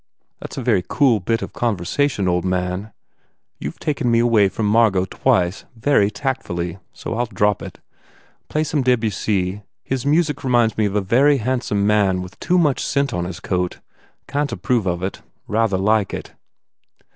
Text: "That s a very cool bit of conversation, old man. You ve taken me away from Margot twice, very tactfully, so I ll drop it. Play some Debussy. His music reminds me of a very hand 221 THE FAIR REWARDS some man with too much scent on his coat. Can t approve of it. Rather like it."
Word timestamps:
"That 0.39 0.53
s 0.53 0.57
a 0.57 0.63
very 0.63 0.83
cool 0.87 1.19
bit 1.19 1.43
of 1.43 1.53
conversation, 1.53 2.27
old 2.27 2.43
man. 2.43 2.91
You 3.59 3.69
ve 3.69 3.77
taken 3.79 4.09
me 4.09 4.17
away 4.17 4.49
from 4.49 4.65
Margot 4.65 5.05
twice, 5.05 5.65
very 5.75 6.09
tactfully, 6.09 6.79
so 6.91 7.13
I 7.15 7.21
ll 7.21 7.25
drop 7.27 7.61
it. 7.61 7.77
Play 8.49 8.63
some 8.63 8.81
Debussy. 8.81 9.61
His 9.83 10.03
music 10.03 10.43
reminds 10.43 10.75
me 10.75 10.85
of 10.87 10.95
a 10.95 11.01
very 11.01 11.37
hand 11.37 11.61
221 11.61 11.61
THE 11.61 11.89
FAIR 11.93 12.07
REWARDS 12.13 12.13
some 12.15 12.17
man 12.17 12.23
with 12.23 12.39
too 12.39 12.57
much 12.57 12.83
scent 12.83 13.13
on 13.13 13.25
his 13.25 13.39
coat. 13.39 13.79
Can 14.27 14.47
t 14.47 14.53
approve 14.55 14.87
of 14.87 15.03
it. 15.03 15.21
Rather 15.47 15.77
like 15.77 16.15
it." 16.15 16.33